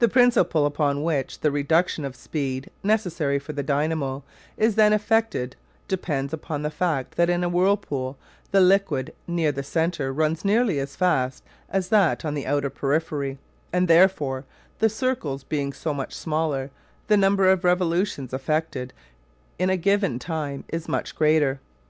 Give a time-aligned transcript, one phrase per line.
[0.00, 4.22] The principle upon which the reduction of speed necessary for the dynamo
[4.58, 5.56] is then effected
[5.88, 8.18] depends upon the fact that in a whirlpool
[8.50, 13.38] the liquid near the centre runs nearly as fast as that on the outer periphery,
[13.72, 14.44] and therefore
[14.78, 16.70] the circles being so very much smaller
[17.06, 18.92] the number of revolutions effected
[19.58, 21.60] in a given time is much greater.